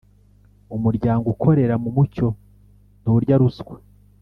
Umuryango 0.75 1.25
ukorera 1.33 1.75
mu 1.83 1.89
mucyo 1.95 2.27
nturya 3.01 3.35
ruswa 3.41 3.75